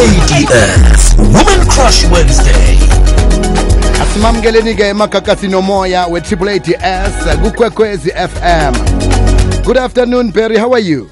[0.00, 2.78] ADS Woman Crush Wednesday
[4.02, 6.48] asimamkeleni-ke emagagasi nomoya we-triple
[6.82, 8.74] ads kukwekwezi fm
[9.64, 11.10] good afternoon berry how are you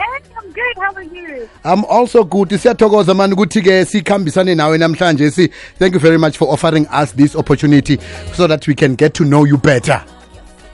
[0.00, 0.76] I'm good.
[0.76, 1.48] How are you?
[1.64, 5.48] i'm also good siyathokoza mani ukuthi-ke sikhambisane nawe namhlanje si
[5.78, 7.98] thank you very much for offering us this opportunity
[8.36, 10.02] so that we can get to know you better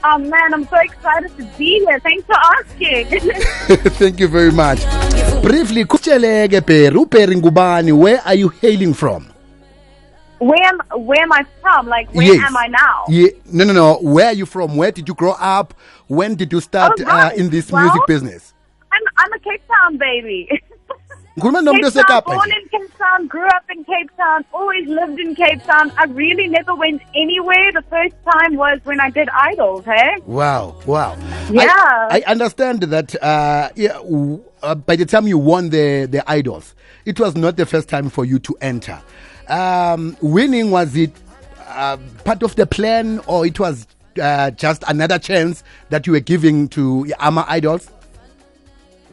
[0.05, 2.01] Oh man, I'm so excited to be here.
[2.01, 3.21] Thanks for asking.
[3.99, 4.79] thank you very much
[5.85, 6.61] kutsheleke
[7.37, 9.27] ngubani where are you hailing from
[10.41, 11.89] where am where am I from?
[11.89, 12.45] Like where Yes.
[12.47, 13.05] am I now?
[13.09, 13.99] Yeah, no, no, no.
[14.01, 14.77] Where are you from?
[14.77, 15.75] Where did you grow up?
[16.07, 17.33] When did you start Oh, right.
[17.33, 18.55] uh, in this Well- music business?
[18.93, 20.49] I'm I'm a Cape Town baby.
[21.39, 24.89] Ngikhuluma nomuntu Cape Town, osekapa born in Cape Town, grew up in Cape Town, always
[24.89, 25.93] lived in Cape Town.
[25.97, 27.71] I really never went anywhere.
[27.73, 30.17] The first time was when I did Idols, hey?
[30.27, 31.17] Wow, wow.
[31.51, 31.65] Yeah.
[32.11, 34.01] I, I understand that uh, yeah,
[34.63, 36.75] uh, by the time you won the, the idols,
[37.05, 39.01] it was not the first time for you to enter.
[39.49, 41.13] Um, winning, was it
[41.69, 43.87] uh, part of the plan or it was
[44.21, 47.91] uh, just another chance that you were giving to Ama Idols?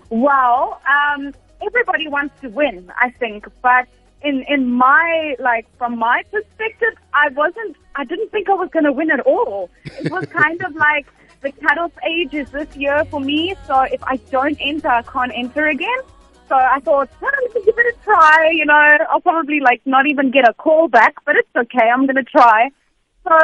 [0.09, 3.87] Well, um, everybody wants to win, I think, but
[4.21, 7.75] in in my like from my perspective, I wasn't.
[7.95, 9.69] I didn't think I was going to win at all.
[9.85, 11.07] It was kind of like
[11.41, 15.31] the cutoff age is this year for me, so if I don't enter, I can't
[15.33, 15.99] enter again.
[16.49, 18.51] So I thought, well, let's give it a try.
[18.53, 21.89] You know, I'll probably like not even get a call back, but it's okay.
[21.89, 22.69] I'm going to try.
[23.23, 23.37] So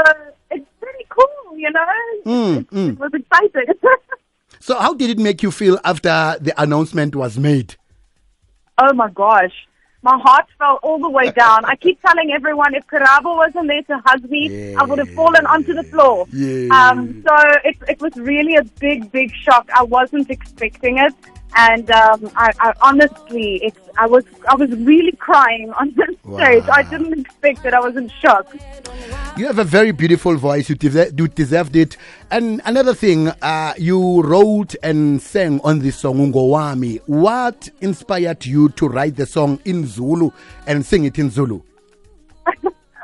[0.51, 1.87] it's pretty cool, you know.
[2.25, 2.89] Mm, it, mm.
[2.89, 3.73] it was exciting.
[4.59, 7.77] So, how did it make you feel after the announcement was made?
[8.77, 9.53] Oh my gosh.
[10.03, 11.63] My heart fell all the way down.
[11.65, 15.45] I keep telling everyone if Karabo wasn't there to hug me, I would have fallen
[15.45, 16.25] onto the floor.
[16.33, 16.69] Yeah.
[16.75, 19.69] Um, so it, it was really a big, big shock.
[19.75, 21.13] I wasn't expecting it.
[21.55, 26.63] And um, I, I honestly, it's, I was I was really crying on the stage.
[26.71, 27.73] I didn't expect it.
[27.73, 28.55] I was in shock.
[29.37, 30.69] You have a very beautiful voice.
[30.69, 31.97] You, deserve, you deserved it.
[32.29, 36.99] And another thing, uh, you wrote and sang on this song, Ungowami.
[37.05, 40.31] What inspired you to write the song in Zulu
[40.67, 41.61] and sing it in Zulu?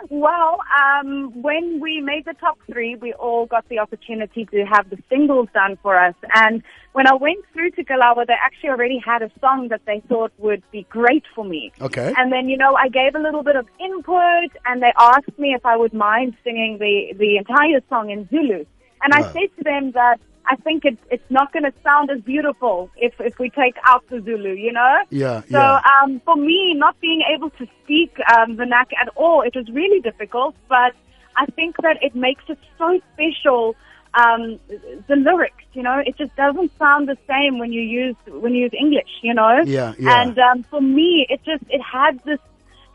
[0.09, 4.89] Well, um, when we made the top three, we all got the opportunity to have
[4.89, 6.15] the singles done for us.
[6.33, 6.63] And
[6.93, 10.31] when I went through to Kalawa, they actually already had a song that they thought
[10.37, 11.71] would be great for me.
[11.81, 12.13] Okay.
[12.17, 15.53] And then, you know, I gave a little bit of input and they asked me
[15.53, 18.65] if I would mind singing the, the entire song in Zulu.
[19.03, 20.19] And I said to them that
[20.49, 24.03] I think it's, it's not going to sound as beautiful if, if we take out
[24.09, 24.97] the Zulu, you know?
[25.09, 25.81] Yeah, So yeah.
[26.01, 29.67] um, for me, not being able to speak um, the Vernac at all, it was
[29.69, 30.55] really difficult.
[30.69, 30.93] But
[31.35, 33.75] I think that it makes it so special.
[34.13, 34.59] Um,
[35.07, 38.63] the lyrics, you know, it just doesn't sound the same when you use when you
[38.63, 39.61] use English, you know.
[39.65, 40.21] Yeah, yeah.
[40.21, 42.39] And um, for me, it just it has this.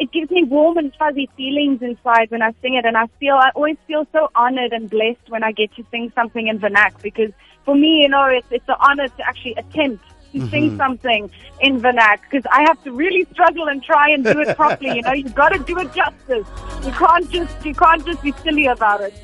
[0.03, 3.37] It gives me warm and fuzzy feelings inside when I sing it, and I feel
[3.37, 7.01] I always feel so honored and blessed when I get to sing something in Vernac
[7.01, 7.31] because
[7.65, 11.31] for me, you know, it's it's an honor to actually attempt to sing something
[11.61, 14.97] in Vernac because I have to really struggle and try and do it properly.
[14.97, 16.49] You know, you've got to do it justice.
[16.85, 19.15] You can't just you can't just be silly about it.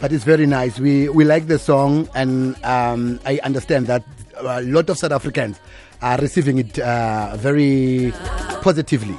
[0.00, 0.80] But it's very nice.
[0.80, 4.02] We, we like the song, and um, I understand that
[4.38, 5.60] a lot of South Africans
[6.00, 8.14] are receiving it uh, very
[8.62, 9.18] positively.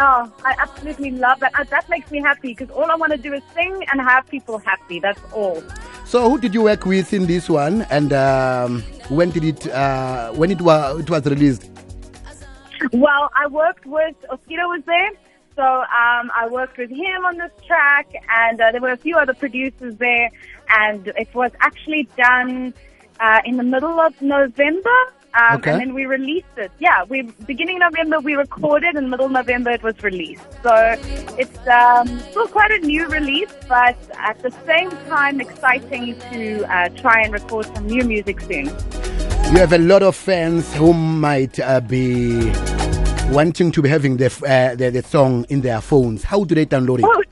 [0.00, 1.52] Yeah, I absolutely love that.
[1.54, 4.26] Uh, That makes me happy because all I want to do is sing and have
[4.28, 4.98] people happy.
[4.98, 5.62] That's all.
[6.06, 10.32] So, who did you work with in this one, and um, when did it uh,
[10.32, 11.68] when it was it was released?
[12.94, 15.10] Well, I worked with Oskido was there,
[15.54, 15.64] so
[16.02, 18.08] um, I worked with him on this track,
[18.42, 20.30] and uh, there were a few other producers there,
[20.78, 22.72] and it was actually done
[23.20, 24.98] uh, in the middle of November.
[25.34, 25.72] Um, Okay.
[25.72, 26.72] And then we released it.
[26.78, 30.42] Yeah, we beginning November we recorded, and middle November it was released.
[30.62, 30.74] So
[31.38, 36.88] it's um, still quite a new release, but at the same time exciting to uh,
[36.90, 38.66] try and record some new music soon.
[38.66, 42.52] You have a lot of fans who might uh, be
[43.30, 46.24] wanting to be having the, uh, the the song in their phones.
[46.24, 47.04] How do they download it?
[47.04, 47.22] Oh.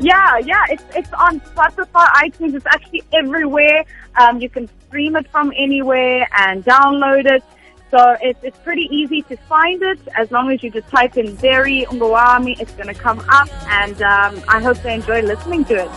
[0.00, 2.54] Yeah, yeah, it's it's on Spotify, iTunes.
[2.54, 3.84] It's actually everywhere.
[4.16, 7.42] Um, you can stream it from anywhere and download it.
[7.90, 11.34] So it's it's pretty easy to find it as long as you just type in
[11.36, 12.60] Berry Ungowami.
[12.60, 15.90] It's going to come up, and um, I hope they enjoy listening to it.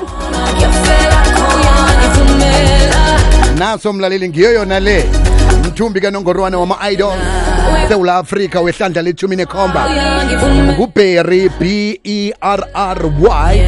[3.62, 5.31] naso mlaleli ngiyo yona le
[5.82, 7.14] mthumbi kanongorwana wama-idol
[7.88, 9.90] sewula afrika wehlandla lethumi nekhomba.
[10.78, 13.62] Nguberry b e r r y.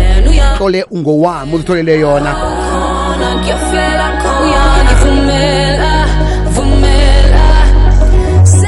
[0.57, 2.35] Hlole ungowami uzitholele yona.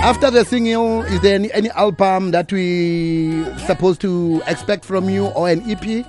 [0.02, 5.28] After the single, is there any, any album that we supposed to expect from you
[5.28, 6.06] or an EP?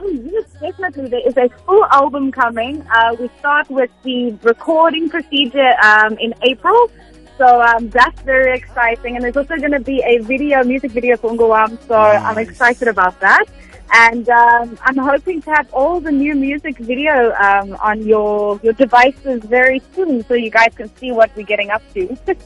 [0.00, 1.08] Oh, yes, definitely.
[1.08, 2.86] There is a full album coming.
[2.94, 6.90] Uh, we start with the recording procedure um, in April.
[7.36, 9.16] So um, that's very exciting.
[9.16, 11.78] And there's also going to be a video, music video for Ngawam.
[11.86, 13.46] So I'm excited about that.
[13.92, 18.74] And um, I'm hoping to have all the new music video um, on your, your
[18.74, 22.16] devices very soon so you guys can see what we're getting up to.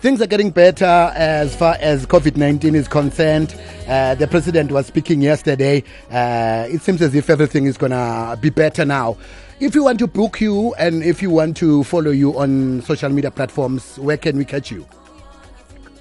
[0.00, 0.84] Things are getting better
[1.16, 3.58] as far as COVID 19 is concerned.
[3.88, 5.82] Uh, the president was speaking yesterday.
[6.10, 9.16] Uh, it seems as if everything is going to be better now.
[9.58, 13.08] If you want to book you and if you want to follow you on social
[13.08, 14.86] media platforms, where can we catch you?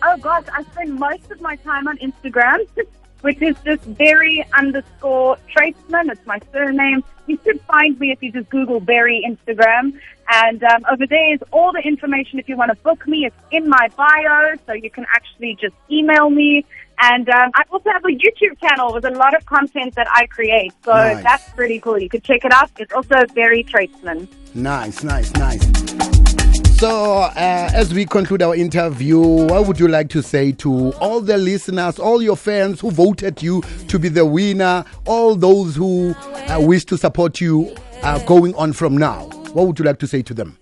[0.04, 2.68] Oh gosh, I spend most of my time on Instagram,
[3.25, 6.12] which is just Berry underscore Trytsman.
[6.12, 7.04] It's my surname.
[7.25, 10.00] You should find me if you just Google Berry Instagram.
[10.31, 13.25] And um, over there is all the information if you want to book me.
[13.25, 16.66] It's in my bio, so you can actually just email me.
[17.01, 20.27] And um, I also have a YouTube channel with a lot of content that I
[20.27, 20.74] create.
[20.83, 21.24] So Nice.
[21.24, 21.98] that's pretty cool.
[21.98, 22.69] You can check it out.
[22.77, 24.27] It's also Berry Trytsman.
[24.54, 26.35] Nice, nice, nice.
[26.77, 31.22] So, uh, as we conclude our interview, what would you like to say to all
[31.22, 36.13] the listeners, all your fans who voted you to be the winner, all those who
[36.13, 37.74] uh, wish to support you
[38.04, 39.24] uh, going on from now?
[39.54, 40.57] What would you like to say to them?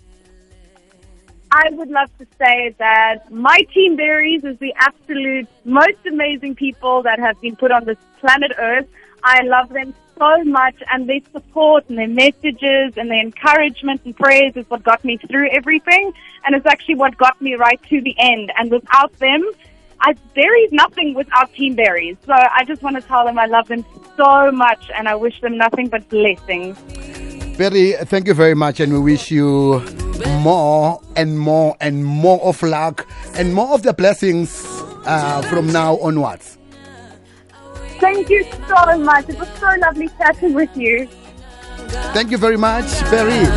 [1.52, 7.02] I would love to say that my team berries is the absolute most amazing people
[7.02, 8.88] that have been put on this planet Earth.
[9.24, 14.16] I love them so much and their support and their messages and their encouragement and
[14.16, 16.14] prayers is what got me through everything
[16.46, 18.52] and it's actually what got me right to the end.
[18.58, 19.44] And without them,
[20.02, 22.18] I, is nothing without Team Berries.
[22.26, 23.86] So I just want to tell them I love them
[24.18, 26.78] so much and I wish them nothing but blessings.
[27.58, 29.80] Berry, thank you very much, and we wish you
[30.40, 34.66] more and more and more of luck and more of the blessings
[35.06, 36.58] uh, from now onwards.
[38.04, 39.30] Thank you so much.
[39.30, 41.08] It was so lovely chatting with you.
[42.14, 43.48] Thank you very much, Perry.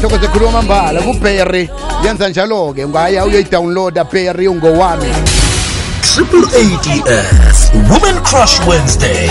[0.00, 1.70] thokoze khuluma mbala kuperry
[2.04, 5.06] yenza njalo-ke ungaya uyoyidownloada perry ungowami
[6.14, 9.28] Triple ADS woman Crush Wednesday.